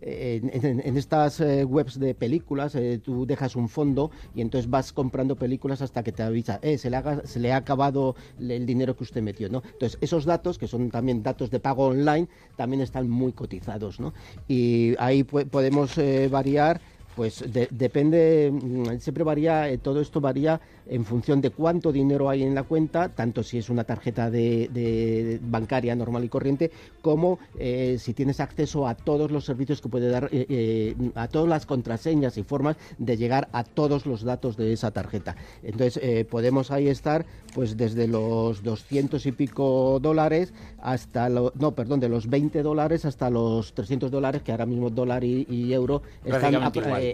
en, 0.00 0.96
estas 0.96 1.40
eh, 1.40 1.64
webs 1.64 1.98
de 1.98 2.14
películas 2.14 2.74
eh, 2.74 3.00
tú 3.02 3.26
dejas 3.26 3.56
un 3.56 3.68
fondo 3.68 4.10
y 4.34 4.40
entonces 4.40 4.70
vas 4.70 4.92
comprando 4.92 5.36
películas 5.36 5.82
hasta 5.82 6.02
que 6.02 6.12
te 6.12 6.22
avisa, 6.22 6.60
eh, 6.62 6.78
se, 6.78 6.90
le 6.90 6.98
se 7.24 7.40
le 7.40 7.52
ha 7.52 7.56
acabado 7.56 8.14
el 8.38 8.66
dinero 8.66 8.96
que 8.96 9.04
usted 9.04 9.22
metió, 9.22 9.48
¿no? 9.48 9.62
Entonces 9.64 9.98
esos 10.00 10.24
datos, 10.24 10.58
que 10.58 10.68
son 10.68 10.90
también 10.90 11.22
datos 11.22 11.50
de 11.50 11.60
pago 11.60 11.86
online, 11.86 12.28
también 12.56 12.82
están 12.82 13.08
muy 13.08 13.32
cotizados, 13.32 13.98
¿no? 14.00 14.14
Y 14.46 14.94
ahí 14.98 15.24
podemos 15.24 15.96
variar 16.30 16.80
pues 17.18 17.44
depende, 17.72 18.48
mm, 18.52 19.00
siempre 19.00 19.24
varía, 19.24 19.68
eh, 19.68 19.78
todo 19.78 20.00
esto 20.00 20.20
varía 20.20 20.60
en 20.86 21.04
función 21.04 21.40
de 21.40 21.50
cuánto 21.50 21.90
dinero 21.90 22.30
hay 22.30 22.44
en 22.44 22.54
la 22.54 22.62
cuenta, 22.62 23.08
tanto 23.08 23.42
si 23.42 23.58
es 23.58 23.70
una 23.70 23.82
tarjeta 23.82 24.30
de, 24.30 25.40
bancaria 25.42 25.96
normal 25.96 26.22
y 26.22 26.28
corriente, 26.28 26.70
como 27.02 27.40
eh, 27.58 27.96
si 27.98 28.14
tienes 28.14 28.38
acceso 28.38 28.86
a 28.86 28.94
todos 28.94 29.32
los 29.32 29.44
servicios 29.44 29.80
que 29.80 29.88
puede 29.88 30.08
dar, 30.08 30.28
eh, 30.30 30.94
a 31.16 31.26
todas 31.26 31.48
las 31.48 31.66
contraseñas 31.66 32.38
y 32.38 32.44
formas 32.44 32.76
de 32.98 33.16
llegar 33.16 33.48
a 33.50 33.64
todos 33.64 34.06
los 34.06 34.22
datos 34.22 34.56
de 34.56 34.72
esa 34.72 34.92
tarjeta. 34.92 35.34
Entonces 35.64 36.24
podemos 36.26 36.70
ahí 36.70 36.86
estar, 36.86 37.26
pues 37.52 37.76
desde 37.76 38.06
los 38.06 38.62
200 38.62 39.26
y 39.26 39.32
pico 39.32 39.98
dólares 40.00 40.54
hasta, 40.80 41.28
lo, 41.28 41.52
no, 41.58 41.72
perdón, 41.72 41.98
de 41.98 42.08
los 42.08 42.30
20 42.30 42.62
dólares 42.62 43.04
hasta 43.04 43.28
los 43.28 43.74
300 43.74 44.08
dólares, 44.08 44.42
que 44.42 44.52
ahora 44.52 44.66
mismo 44.66 44.88
dólar 44.88 45.24
y, 45.24 45.46
euro 45.72 46.02
están 46.24 46.54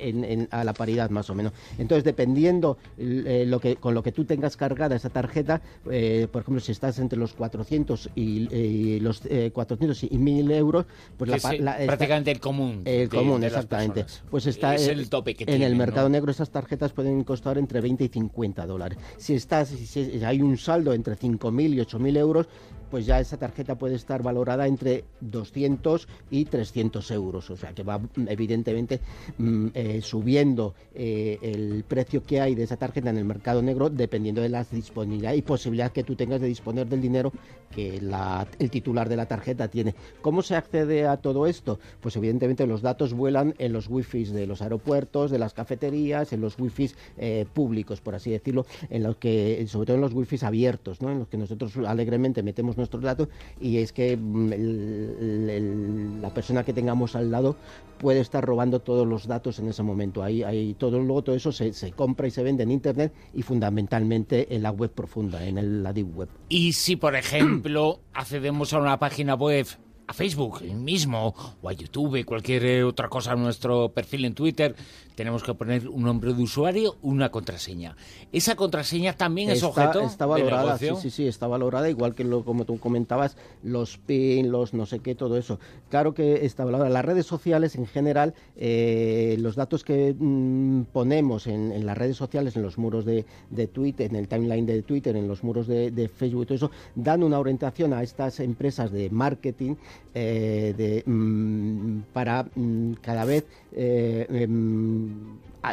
eh, 0.02 0.48
a 0.50 0.64
la 0.64 0.72
paridad 0.72 1.10
más 1.10 1.30
o 1.30 1.34
menos. 1.34 1.52
Entonces, 1.78 2.04
dependiendo 2.04 2.78
lo 2.96 3.60
que, 3.60 3.76
con 3.76 3.94
lo 3.94 4.02
que 4.02 4.12
tú 4.12 4.24
tengas 4.24 4.56
cargada 4.56 4.96
esa 4.96 5.10
tarjeta, 5.10 5.60
por 5.84 6.42
ejemplo, 6.42 6.60
si 6.60 6.72
estás 6.72 6.98
entre 6.98 7.18
los 7.18 7.34
400 7.34 8.10
y, 8.14 8.98
los 9.00 9.22
400 9.52 10.04
y 10.04 10.18
1000 10.18 10.50
euros, 10.52 10.86
pues 11.16 11.42
la, 11.60 11.76
prácticamente 11.76 12.30
el 12.30 12.40
común. 12.40 12.82
El 12.84 13.08
común, 13.08 13.42
exactamente. 13.44 14.04
Pues 14.30 14.46
está 14.46 14.74
es 14.74 14.88
el 14.88 15.08
tope 15.08 15.34
que 15.34 15.44
en 15.52 15.62
el 15.62 15.76
mercado 15.76 16.08
negro 16.08 16.30
esas 16.30 16.50
tarjetas 16.50 16.92
pueden 16.92 17.24
costar 17.24 17.58
entre 17.58 17.80
20 17.80 18.04
y 18.04 18.08
50 18.08 18.66
dólares. 18.66 18.98
Si 19.16 19.34
estás, 19.34 19.68
si 19.68 20.24
hay 20.24 20.42
un 20.42 20.56
saldo 20.58 20.92
entre 20.92 21.16
5.000 21.16 21.74
y 21.74 21.78
8.000 21.78 22.16
euros, 22.18 22.48
pues 22.94 23.06
ya 23.06 23.18
esa 23.18 23.36
tarjeta 23.36 23.74
puede 23.74 23.96
estar 23.96 24.22
valorada 24.22 24.68
entre 24.68 25.02
200 25.20 26.06
y 26.30 26.44
300 26.44 27.10
euros. 27.10 27.50
O 27.50 27.56
sea 27.56 27.72
que 27.72 27.82
va 27.82 28.00
evidentemente 28.28 29.00
mm, 29.36 29.66
eh, 29.74 30.00
subiendo 30.00 30.76
eh, 30.94 31.40
el 31.42 31.82
precio 31.88 32.22
que 32.22 32.40
hay 32.40 32.54
de 32.54 32.62
esa 32.62 32.76
tarjeta 32.76 33.10
en 33.10 33.18
el 33.18 33.24
mercado 33.24 33.62
negro 33.62 33.90
dependiendo 33.90 34.42
de 34.42 34.48
la 34.48 34.62
disponibilidad 34.62 35.32
y 35.32 35.42
posibilidad 35.42 35.90
que 35.90 36.04
tú 36.04 36.14
tengas 36.14 36.40
de 36.40 36.46
disponer 36.46 36.86
del 36.86 37.00
dinero 37.00 37.32
que 37.74 37.96
el 37.96 38.70
titular 38.70 39.08
de 39.08 39.16
la 39.16 39.26
tarjeta 39.26 39.66
tiene. 39.66 39.96
¿Cómo 40.22 40.42
se 40.42 40.54
accede 40.54 41.08
a 41.08 41.16
todo 41.16 41.48
esto? 41.48 41.80
Pues 42.00 42.14
evidentemente 42.14 42.64
los 42.68 42.82
datos 42.82 43.12
vuelan 43.12 43.56
en 43.58 43.72
los 43.72 43.90
wifi 43.90 44.22
de 44.26 44.46
los 44.46 44.62
aeropuertos, 44.62 45.32
de 45.32 45.40
las 45.40 45.54
cafeterías, 45.54 46.32
en 46.32 46.40
los 46.40 46.56
wifi 46.58 46.92
eh, 47.18 47.46
públicos, 47.52 48.00
por 48.00 48.14
así 48.14 48.30
decirlo, 48.30 48.66
en 48.88 49.02
los 49.02 49.16
que, 49.16 49.66
sobre 49.66 49.86
todo 49.86 49.96
en 49.96 50.02
los 50.02 50.12
wifi 50.12 50.38
abiertos, 50.44 51.02
¿no? 51.02 51.10
en 51.10 51.18
los 51.18 51.28
que 51.28 51.36
nosotros 51.36 51.76
alegremente 51.78 52.44
metemos 52.44 52.76
nuestros 52.84 53.02
datos 53.02 53.28
y 53.60 53.78
es 53.78 53.92
que 53.92 54.16
mm, 54.16 56.20
la 56.20 56.32
persona 56.32 56.64
que 56.64 56.72
tengamos 56.72 57.16
al 57.16 57.30
lado 57.30 57.56
puede 57.98 58.20
estar 58.20 58.44
robando 58.44 58.80
todos 58.80 59.06
los 59.06 59.26
datos 59.26 59.58
en 59.58 59.68
ese 59.68 59.82
momento. 59.82 60.22
Ahí, 60.22 60.42
ahí 60.42 60.74
todo 60.74 60.98
luego 60.98 61.22
todo 61.22 61.36
eso 61.36 61.52
se, 61.52 61.72
se, 61.72 61.92
compra 61.92 62.26
y 62.26 62.30
se 62.30 62.42
vende 62.42 62.64
en 62.64 62.70
internet 62.70 63.12
y 63.32 63.42
fundamentalmente 63.42 64.54
en 64.54 64.62
la 64.62 64.70
web 64.70 64.90
profunda, 64.90 65.46
en 65.46 65.82
la 65.82 65.92
deep 65.92 66.16
web. 66.16 66.28
Y 66.48 66.74
si 66.74 66.96
por 66.96 67.16
ejemplo 67.16 68.00
accedemos 68.12 68.72
a 68.72 68.78
una 68.78 68.98
página 68.98 69.34
web 69.34 69.66
a 70.06 70.12
Facebook 70.12 70.62
mismo 70.62 71.34
o 71.62 71.68
a 71.68 71.72
YouTube, 71.72 72.24
cualquier 72.24 72.64
eh, 72.66 72.84
otra 72.84 73.08
cosa 73.08 73.34
nuestro 73.34 73.90
perfil 73.90 74.26
en 74.26 74.34
Twitter, 74.34 74.74
tenemos 75.14 75.42
que 75.42 75.54
poner 75.54 75.88
un 75.88 76.02
nombre 76.02 76.35
de 76.35 76.42
usuario, 76.42 76.97
una 77.02 77.30
contraseña. 77.30 77.97
Esa 78.33 78.56
contraseña 78.56 79.14
también 79.14 79.50
es 79.50 79.62
objeto 79.62 80.00
está 80.00 80.26
valorada, 80.26 80.78
sí, 80.78 80.88
sí, 81.00 81.11
sí, 81.11 81.26
está 81.26 81.47
valorada, 81.47 81.88
igual 81.88 82.14
que 82.14 82.25
lo, 82.25 82.44
como 82.44 82.64
tú 82.64 82.78
comentabas, 82.78 83.37
los 83.62 83.99
PIN, 83.99 84.50
los 84.50 84.75
no 84.75 84.87
sé 84.87 85.00
qué, 85.00 85.14
todo 85.14 85.37
eso. 85.37 85.59
Claro 85.88 86.14
que 86.14 86.44
está 86.44 86.64
valorada. 86.64 86.90
Las 86.90 87.04
redes 87.04 87.26
sociales 87.26 87.76
en 87.76 87.87
general, 87.87 88.35
eh, 88.56 89.37
los 89.38 89.56
datos 89.56 89.85
que 89.85 90.14
mm, 90.18 90.83
ponemos 90.92 91.47
en, 91.47 91.85
las 91.87 91.97
redes 91.97 92.16
sociales, 92.16 92.56
en 92.56 92.62
los 92.62 92.78
muros 92.78 93.04
de, 93.04 93.25
Twitter, 93.73 94.11
en 94.11 94.16
el 94.16 94.28
timeline 94.28 94.66
de 94.66 94.83
Twitter, 94.83 95.16
en 95.16 95.28
los 95.28 95.44
muros 95.44 95.66
de, 95.66 95.90
de 95.90 96.09
Facebook, 96.09 96.47
todo 96.47 96.56
eso, 96.56 96.71
dan 96.94 97.23
una 97.23 97.38
orientación 97.38 97.92
a 97.92 98.02
estas 98.02 98.40
empresas 98.40 98.90
de 98.90 99.11
marketing 99.11 99.76
eh, 100.14 100.75
de, 100.76 101.02
mm, 101.04 102.12
para 102.12 102.44
mm, 102.54 102.92
cada 103.00 103.25
vez 103.25 103.44
eh, 103.73 104.26
em, 104.30 105.03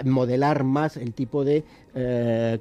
modelar 0.06 0.64
más 0.64 0.98
el 0.98 1.14
tipo 1.14 1.44
de 1.44 1.64
eh, 1.94 2.60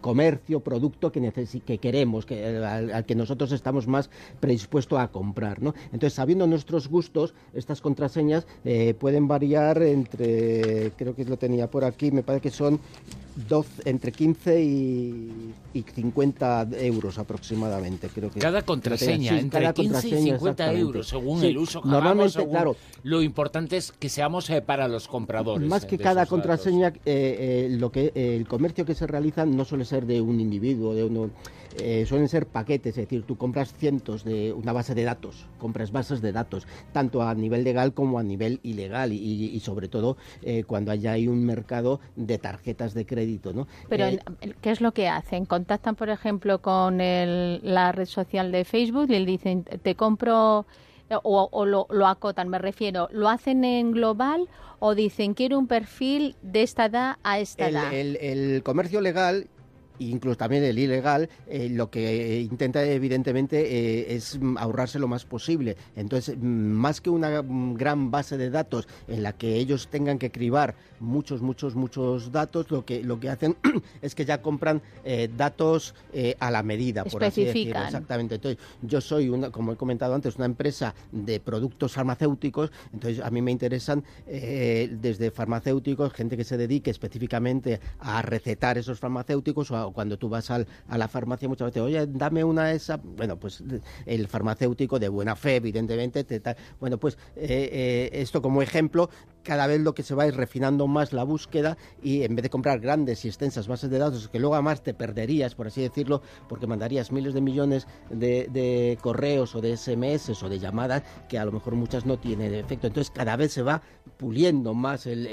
comercio, 0.00 0.60
producto 0.60 1.12
que, 1.12 1.32
que 1.64 1.78
queremos, 1.78 2.26
que, 2.26 2.46
al, 2.46 3.04
que 3.04 3.14
nosotros 3.14 3.52
estamos 3.52 3.86
más 3.86 4.10
predispuestos 4.40 4.98
a 4.98 5.08
comprar. 5.08 5.62
¿no? 5.62 5.74
Entonces, 5.86 6.14
sabiendo 6.14 6.46
nuestros 6.46 6.88
gustos, 6.88 7.34
estas 7.54 7.80
contraseñas 7.80 8.46
pueden 8.98 9.28
variar 9.28 9.82
entre, 9.82 10.92
creo 10.96 11.14
que 11.14 11.24
lo 11.24 11.36
tenía 11.36 11.70
por 11.70 11.84
aquí, 11.84 12.10
me 12.10 12.22
parece 12.22 12.42
que 12.42 12.50
son 12.50 12.80
entre 13.84 14.12
15 14.12 14.62
y, 14.62 15.54
50 15.94 16.68
euros 16.80 17.18
aproximadamente. 17.18 18.08
Creo 18.08 18.30
que 18.30 18.40
cada 18.40 18.62
contraseña, 18.62 19.38
entre 19.38 19.72
15 19.72 20.08
y 20.08 20.22
50 20.22 20.72
euros, 20.72 21.08
según 21.08 21.44
el 21.44 21.56
uso 21.56 21.82
que 21.82 21.88
Normalmente, 21.88 22.48
claro. 22.48 22.76
Lo 23.04 23.22
importante 23.22 23.76
es 23.76 23.92
que 23.92 24.08
seamos 24.08 24.50
eh, 24.50 24.60
para 24.60 24.88
los 24.88 25.06
compradores. 25.06 25.68
Más 25.68 25.84
que 25.84 25.98
cada 25.98 26.26
contraseña, 26.26 26.88
eh, 26.88 26.96
eh, 27.06 27.68
lo 27.70 27.92
que 27.92 28.37
el 28.38 28.48
comercio 28.48 28.84
que 28.84 28.94
se 28.94 29.06
realiza 29.06 29.44
no 29.44 29.64
suele 29.64 29.84
ser 29.84 30.06
de 30.06 30.20
un 30.20 30.40
individuo, 30.40 30.94
de 30.94 31.04
uno 31.04 31.30
eh, 31.76 32.06
suelen 32.06 32.28
ser 32.28 32.46
paquetes, 32.46 32.96
es 32.96 33.04
decir, 33.04 33.24
tú 33.24 33.36
compras 33.36 33.74
cientos 33.74 34.24
de 34.24 34.52
una 34.52 34.72
base 34.72 34.94
de 34.94 35.04
datos, 35.04 35.46
compras 35.58 35.92
bases 35.92 36.20
de 36.22 36.32
datos, 36.32 36.66
tanto 36.92 37.22
a 37.22 37.34
nivel 37.34 37.64
legal 37.64 37.92
como 37.92 38.18
a 38.18 38.22
nivel 38.22 38.60
ilegal 38.62 39.12
y, 39.12 39.58
sobre 39.60 39.88
todo 39.88 40.16
eh, 40.42 40.64
cuando 40.64 40.92
haya 40.92 41.12
hay 41.12 41.28
un 41.28 41.44
mercado 41.44 42.00
de 42.16 42.38
tarjetas 42.38 42.94
de 42.94 43.04
crédito, 43.06 43.52
¿no? 43.52 43.66
Pero 43.88 44.06
eh, 44.06 44.20
¿qué 44.60 44.70
es 44.70 44.80
lo 44.80 44.92
que 44.92 45.08
hacen? 45.08 45.44
Contactan, 45.44 45.94
por 45.94 46.08
ejemplo, 46.08 46.60
con 46.62 46.98
la 46.98 47.92
red 47.92 48.06
social 48.06 48.52
de 48.52 48.64
Facebook 48.64 49.10
y 49.10 49.18
le 49.18 49.26
dicen, 49.26 49.64
te 49.64 49.94
compro 49.94 50.66
o, 51.22 51.64
lo, 51.64 52.06
acotan, 52.06 52.48
me 52.48 52.58
refiero, 52.58 53.08
¿lo 53.12 53.28
hacen 53.28 53.64
en 53.64 53.92
global 53.92 54.48
o 54.78 54.94
dicen 54.94 55.34
quiero 55.34 55.58
un 55.58 55.66
perfil 55.66 56.36
de 56.42 56.62
esta 56.62 56.86
edad 56.86 57.16
a 57.22 57.38
esta 57.38 57.68
edad? 57.68 57.92
el, 57.92 58.62
comercio 58.62 59.00
legal 59.00 59.48
incluso 59.98 60.36
también 60.36 60.64
el 60.64 60.78
ilegal, 60.78 61.28
eh, 61.46 61.68
lo 61.70 61.90
que 61.90 62.40
intenta 62.40 62.84
evidentemente 62.84 63.60
eh, 63.60 64.14
es 64.14 64.38
ahorrarse 64.56 64.98
lo 64.98 65.08
más 65.08 65.24
posible. 65.24 65.76
Entonces, 65.96 66.36
mm, 66.36 66.40
más 66.40 67.00
que 67.00 67.10
una 67.10 67.42
gran 67.42 68.10
base 68.10 68.36
de 68.36 68.50
datos 68.50 68.88
en 69.06 69.22
la 69.22 69.32
que 69.32 69.56
ellos 69.56 69.88
tengan 69.88 70.18
que 70.18 70.30
cribar 70.30 70.74
muchos, 71.00 71.42
muchos, 71.42 71.74
muchos 71.74 72.32
datos, 72.32 72.70
lo 72.70 72.84
que, 72.84 73.02
lo 73.02 73.20
que 73.20 73.30
hacen 73.30 73.56
es 74.02 74.14
que 74.14 74.24
ya 74.24 74.42
compran 74.42 74.82
eh, 75.04 75.28
datos 75.36 75.94
a 76.40 76.50
la 76.50 76.62
medida, 76.62 77.04
por 77.04 77.22
así 77.24 77.44
decirlo. 77.44 77.82
Exactamente. 77.82 78.36
Entonces, 78.36 78.62
yo 78.82 79.00
soy, 79.00 79.28
una, 79.28 79.50
como 79.50 79.72
he 79.72 79.76
comentado 79.76 80.14
antes, 80.14 80.36
una 80.36 80.46
empresa 80.46 80.94
de 81.12 81.40
productos 81.40 81.92
farmacéuticos, 81.92 82.72
entonces 82.92 83.24
a 83.24 83.30
mí 83.30 83.40
me 83.40 83.50
interesan 83.50 84.04
desde 84.26 85.30
farmacéuticos, 85.30 86.12
gente 86.12 86.36
que 86.36 86.44
se 86.44 86.56
dedique 86.56 86.90
específicamente 86.90 87.80
a 88.00 88.22
recetar 88.22 88.78
esos 88.78 88.98
farmacéuticos 88.98 89.70
o 89.70 89.76
a 89.76 89.87
cuando 89.92 90.18
tú 90.18 90.28
vas 90.28 90.50
al, 90.50 90.66
a 90.88 90.98
la 90.98 91.08
farmacia 91.08 91.48
muchas 91.48 91.66
veces, 91.66 91.82
oye, 91.82 92.06
dame 92.06 92.44
una 92.44 92.66
de 92.66 92.76
esas, 92.76 93.00
bueno, 93.02 93.38
pues 93.38 93.62
el 94.06 94.28
farmacéutico 94.28 94.98
de 94.98 95.08
buena 95.08 95.36
fe, 95.36 95.56
evidentemente, 95.56 96.24
te, 96.24 96.40
bueno, 96.80 96.98
pues 96.98 97.16
eh, 97.36 97.68
eh, 97.72 98.10
esto 98.12 98.42
como 98.42 98.62
ejemplo, 98.62 99.10
cada 99.42 99.66
vez 99.66 99.80
lo 99.80 99.94
que 99.94 100.02
se 100.02 100.14
va 100.14 100.26
es 100.26 100.36
refinando 100.36 100.86
más 100.86 101.12
la 101.12 101.24
búsqueda 101.24 101.78
y 102.02 102.22
en 102.22 102.36
vez 102.36 102.42
de 102.42 102.50
comprar 102.50 102.80
grandes 102.80 103.24
y 103.24 103.28
extensas 103.28 103.66
bases 103.66 103.88
de 103.90 103.98
datos 103.98 104.28
que 104.28 104.38
luego 104.38 104.54
además 104.54 104.82
te 104.82 104.92
perderías, 104.94 105.54
por 105.54 105.68
así 105.68 105.80
decirlo, 105.80 106.22
porque 106.48 106.66
mandarías 106.66 107.12
miles 107.12 107.34
de 107.34 107.40
millones 107.40 107.86
de, 108.10 108.98
correos 109.00 109.54
o 109.54 109.60
de 109.60 109.76
SMS 109.76 110.42
o 110.42 110.48
de 110.48 110.58
llamadas 110.58 111.02
que 111.28 111.38
a 111.38 111.44
lo 111.44 111.52
mejor 111.52 111.74
muchas 111.76 112.04
no 112.04 112.18
tienen 112.18 112.54
efecto. 112.54 112.88
Entonces 112.88 113.10
cada 113.10 113.36
vez 113.36 113.52
se 113.52 113.62
va 113.62 113.80
puliendo 114.18 114.74
más 114.74 115.06
el, 115.06 115.26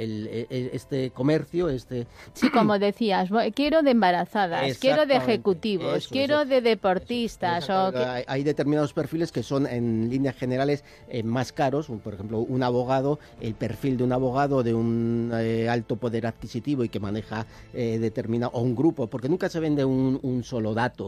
este 0.50 1.12
comercio, 1.12 1.70
este... 1.70 2.08
Sí, 2.34 2.50
como 2.50 2.80
decías, 2.80 3.30
quiero 3.54 3.82
de 3.82 3.96
quiero 4.80 5.06
de 5.06 5.16
ejecutivos, 5.16 6.08
quiero 6.08 6.46
de 6.46 6.62
deportistas. 6.62 7.70
O 7.70 7.92
hay, 8.28 8.44
determinados 8.44 8.94
perfiles 8.94 9.32
que 9.32 9.44
son 9.44 9.68
en 9.68 10.10
líneas 10.10 10.36
generales 10.36 10.84
eh, 11.10 11.24
más 11.24 11.52
caros, 11.52 11.88
por 12.04 12.14
ejemplo, 12.14 12.40
un 12.40 12.64
abogado, 12.64 13.20
el 13.42 13.56
perfil 13.56 13.98
de 13.98 14.04
un 14.04 14.14
abogado 14.14 14.64
de 14.64 14.74
un 14.74 15.32
eh, 15.34 15.70
alto 15.70 15.96
poder 15.96 16.28
adquisitivo 16.28 16.84
y 16.84 16.90
que 16.90 17.00
maneja 17.00 17.46
eh, 17.74 17.98
determinado, 18.00 18.52
o 18.54 18.62
un 18.62 18.75
grupo, 18.75 19.08
porque 19.08 19.30
nunca 19.30 19.50
se 19.50 19.60
vende 19.60 19.86
un, 19.86 20.44
solo 20.44 20.74
dato 20.74 21.08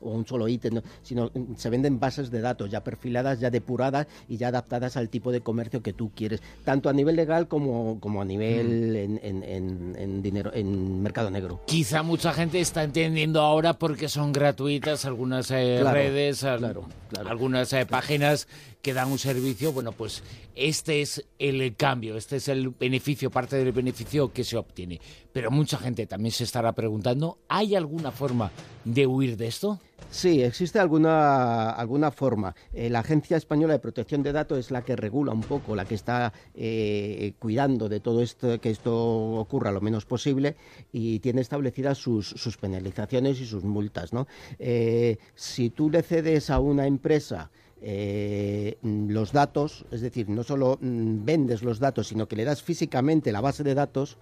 o 0.00 0.10
un 0.10 0.26
solo 0.26 0.48
ítem, 0.48 0.80
sino 1.02 1.30
mm, 1.32 1.54
se 1.56 1.70
venden 1.70 2.00
bases 2.00 2.30
de 2.30 2.40
datos 2.40 2.70
ya 2.70 2.82
perfiladas, 2.82 3.40
ya 3.40 3.50
depuradas 3.50 4.06
y 4.28 4.36
ya 4.36 4.48
adaptadas 4.48 4.96
al 4.96 5.08
tipo 5.08 5.32
de 5.32 5.40
comercio 5.40 5.82
que 5.82 5.92
tú 5.92 6.10
quieres, 6.14 6.42
tanto 6.64 6.88
a 6.88 6.92
nivel 6.92 7.16
legal 7.16 7.48
como, 7.48 7.98
como 8.00 8.22
a 8.22 8.24
nivel 8.24 9.18
mm. 9.22 9.42
en, 9.44 10.22
dinero, 10.22 10.50
en 10.54 11.02
mercado 11.02 11.30
negro. 11.30 11.60
Quizá 11.66 12.02
mucha 12.02 12.32
gente 12.32 12.60
está 12.64 12.82
entendiendo 12.82 13.42
ahora 13.42 13.74
porque 13.74 14.08
son 14.08 14.32
gratuitas 14.32 15.04
algunas 15.04 15.50
eh, 15.50 15.82
redes, 15.84 16.44
algunas 16.44 17.74
páginas 17.88 18.48
que 18.80 18.94
dan 18.94 19.12
un 19.12 19.18
servicio, 19.18 19.72
bueno, 19.72 19.92
pues 19.92 20.22
este 20.54 21.02
es 21.02 21.24
el 21.38 21.76
cambio, 21.76 22.16
este 22.16 22.36
es 22.36 22.48
el 22.48 22.70
beneficio, 22.70 23.30
parte 23.30 23.56
del 23.56 23.72
beneficio 23.72 24.32
que 24.32 24.44
se 24.44 24.56
obtiene. 24.56 25.00
Pero 25.32 25.50
mucha 25.50 25.78
gente 25.78 26.06
también 26.06 26.32
se 26.32 26.44
estará 26.44 26.72
preguntando, 26.72 27.38
¿hay 27.48 27.74
alguna 27.74 28.10
forma 28.10 28.50
de 28.84 29.06
huir 29.06 29.36
de 29.36 29.46
esto? 29.46 29.80
Sí, 30.14 30.42
existe 30.42 30.78
alguna, 30.78 31.70
alguna 31.70 32.12
forma. 32.12 32.54
Eh, 32.72 32.88
la 32.88 33.00
Agencia 33.00 33.36
Española 33.36 33.72
de 33.72 33.80
Protección 33.80 34.22
de 34.22 34.30
Datos 34.30 34.58
es 34.58 34.70
la 34.70 34.82
que 34.82 34.94
regula 34.94 35.32
un 35.32 35.40
poco, 35.40 35.74
la 35.74 35.86
que 35.86 35.96
está 35.96 36.32
eh, 36.54 37.34
cuidando 37.40 37.88
de 37.88 37.98
todo 37.98 38.22
esto, 38.22 38.60
que 38.60 38.70
esto 38.70 38.94
ocurra 38.94 39.72
lo 39.72 39.80
menos 39.80 40.06
posible 40.06 40.54
y 40.92 41.18
tiene 41.18 41.40
establecidas 41.40 41.98
sus, 41.98 42.28
sus 42.28 42.56
penalizaciones 42.56 43.40
y 43.40 43.44
sus 43.46 43.64
multas. 43.64 44.12
¿no? 44.12 44.28
Eh, 44.60 45.18
si 45.34 45.70
tú 45.70 45.90
le 45.90 46.02
cedes 46.02 46.48
a 46.48 46.60
una 46.60 46.86
empresa 46.86 47.50
los 47.82 49.32
datos, 49.32 49.84
es 49.90 50.00
decir, 50.00 50.30
no 50.30 50.42
solo 50.42 50.78
mm, 50.80 51.24
vendes 51.24 51.62
los 51.62 51.80
datos, 51.80 52.06
sino 52.06 52.26
que 52.26 52.36
le 52.36 52.44
das 52.44 52.62
físicamente 52.62 53.30
la 53.30 53.42
base 53.42 53.62
de 53.62 53.74
datos, 53.74 54.16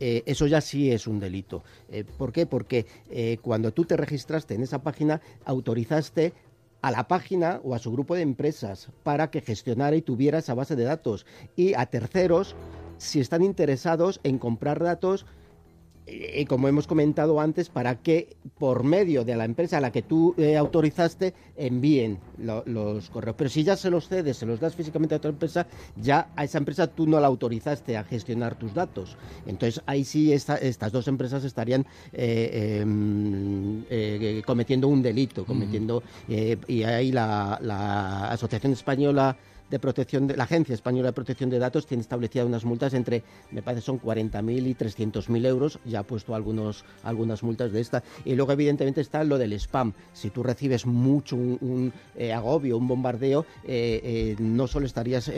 eh, 0.00 0.22
eso 0.26 0.46
ya 0.46 0.60
sí 0.60 0.90
es 0.90 1.06
un 1.06 1.20
delito. 1.20 1.62
Eh, 1.88 2.04
¿Por 2.04 2.32
qué? 2.32 2.46
Porque 2.46 2.86
cuando 3.42 3.72
tú 3.72 3.84
te 3.84 3.96
registraste 3.96 4.54
en 4.54 4.62
esa 4.62 4.82
página, 4.82 5.20
autorizaste 5.44 6.32
a 6.82 6.90
la 6.90 7.08
página 7.08 7.60
o 7.64 7.74
a 7.74 7.78
su 7.78 7.90
grupo 7.90 8.14
de 8.14 8.20
empresas 8.20 8.90
para 9.02 9.30
que 9.30 9.40
gestionara 9.40 9.96
y 9.96 10.02
tuviera 10.02 10.38
esa 10.38 10.52
base 10.52 10.76
de 10.76 10.84
datos 10.84 11.24
y 11.56 11.72
a 11.74 11.86
terceros 11.86 12.54
si 12.98 13.20
están 13.20 13.42
interesados 13.42 14.20
en 14.22 14.38
comprar 14.38 14.82
datos 14.82 15.24
y 16.06 16.44
como 16.44 16.68
hemos 16.68 16.86
comentado 16.86 17.40
antes, 17.40 17.68
para 17.68 17.96
que 17.96 18.36
por 18.58 18.84
medio 18.84 19.24
de 19.24 19.36
la 19.36 19.44
empresa 19.44 19.78
a 19.78 19.80
la 19.80 19.90
que 19.90 20.02
tú 20.02 20.34
eh, 20.36 20.56
autorizaste 20.56 21.34
envíen 21.56 22.18
los 22.38 23.08
correos. 23.10 23.36
Pero 23.38 23.50
si 23.50 23.64
ya 23.64 23.76
se 23.76 23.90
los 23.90 24.08
cedes, 24.08 24.36
se 24.36 24.46
los 24.46 24.60
das 24.60 24.74
físicamente 24.74 25.14
a 25.14 25.18
otra 25.18 25.30
empresa, 25.30 25.66
ya 25.96 26.28
a 26.36 26.44
esa 26.44 26.58
empresa 26.58 26.86
tú 26.86 27.06
no 27.06 27.18
la 27.20 27.26
autorizaste 27.26 27.96
a 27.96 28.04
gestionar 28.04 28.56
tus 28.56 28.74
datos. 28.74 29.16
Entonces 29.46 29.82
ahí 29.86 30.04
sí 30.04 30.32
estas 30.32 30.92
dos 30.92 31.08
empresas 31.08 31.44
estarían 31.44 31.86
eh, 32.12 32.80
em, 32.80 33.84
eh, 33.88 34.42
cometiendo 34.44 34.88
un 34.88 35.02
delito, 35.02 35.44
cometiendo 35.44 36.02
y 36.28 36.82
ahí 36.82 37.12
la 37.12 38.28
Asociación 38.30 38.72
Española 38.72 39.36
de 39.70 39.78
protección 39.78 40.26
de 40.26 40.36
la 40.36 40.44
Agencia 40.44 40.74
Española 40.74 41.08
de 41.08 41.12
Protección 41.12 41.50
de 41.50 41.58
Datos 41.58 41.86
tiene 41.86 42.02
establecidas 42.02 42.46
unas 42.46 42.64
multas 42.64 42.94
entre, 42.94 43.22
me 43.50 43.62
parece, 43.62 43.82
son 43.82 44.00
40.000 44.00 44.66
y 44.66 44.74
300.000 44.74 45.46
euros. 45.46 45.78
Ya 45.84 46.00
ha 46.00 46.02
puesto 46.02 46.34
algunos, 46.34 46.84
algunas 47.02 47.42
multas 47.42 47.72
de 47.72 47.80
esta. 47.80 48.02
Y 48.24 48.34
luego, 48.34 48.52
evidentemente, 48.52 49.00
está 49.00 49.24
lo 49.24 49.38
del 49.38 49.52
spam. 49.54 49.92
Si 50.12 50.30
tú 50.30 50.42
recibes 50.42 50.86
mucho 50.86 51.36
un, 51.36 51.92
eh, 52.16 52.32
agobio, 52.32 52.76
un 52.76 52.88
bombardeo, 52.88 53.46
eh, 53.64 54.00
eh, 54.02 54.36
no 54.38 54.66
solo 54.66 54.86
estarías 54.86 55.30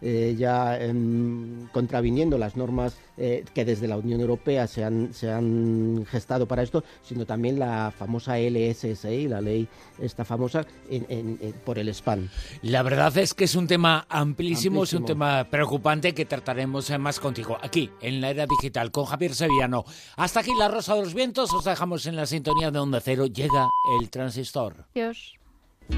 ya 0.00 0.80
em, 0.80 1.68
contraviniendo 1.68 2.38
las 2.38 2.56
normas 2.56 2.96
que 3.16 3.64
desde 3.66 3.86
la 3.86 3.98
Unión 3.98 4.20
Europea 4.20 4.66
se 4.66 4.82
han, 4.82 5.12
se 5.12 5.30
han 5.30 6.06
gestado 6.06 6.46
para 6.46 6.62
esto, 6.62 6.82
sino 7.02 7.26
también 7.26 7.58
la 7.58 7.92
famosa 7.96 8.38
LSSI, 8.38 9.28
la 9.28 9.42
ley 9.42 9.68
esta 10.00 10.24
famosa, 10.24 10.66
por 11.66 11.78
el 11.78 11.88
spam. 11.90 12.28
La 12.62 12.82
verdad 12.82 13.16
es 13.18 13.34
que 13.34 13.44
es 13.44 13.54
un 13.54 13.59
tema 13.66 14.06
amplísimo, 14.08 14.84
es 14.84 14.92
un 14.92 15.04
tema 15.04 15.44
preocupante 15.44 16.14
que 16.14 16.24
trataremos 16.24 16.90
más 16.98 17.18
contigo 17.18 17.58
aquí 17.60 17.90
en 18.00 18.20
la 18.20 18.30
era 18.30 18.46
digital 18.46 18.90
con 18.90 19.06
Javier 19.06 19.34
Sevillano. 19.34 19.84
Hasta 20.16 20.40
aquí 20.40 20.52
la 20.58 20.68
Rosa 20.68 20.94
de 20.94 21.02
los 21.02 21.14
Vientos, 21.14 21.52
os 21.52 21.64
dejamos 21.64 22.06
en 22.06 22.16
la 22.16 22.26
sintonía 22.26 22.70
de 22.70 22.78
Onda 22.78 23.00
Cero. 23.00 23.26
Llega 23.26 23.68
el 24.00 24.10
transistor. 24.10 24.86
Adiós. 24.94 25.39